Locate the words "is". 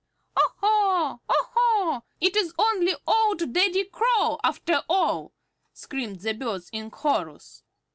2.35-2.55